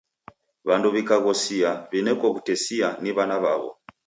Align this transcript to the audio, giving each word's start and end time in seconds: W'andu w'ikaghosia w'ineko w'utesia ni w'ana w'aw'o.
W'andu 0.67 0.87
w'ikaghosia 0.93 1.71
w'ineko 1.91 2.25
w'utesia 2.33 2.87
ni 3.03 3.11
w'ana 3.15 3.37
w'aw'o. 3.43 3.69